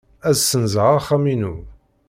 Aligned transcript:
Ad 0.29 0.35
ssenzeɣ 0.37 0.87
axxam-inu. 0.97 1.53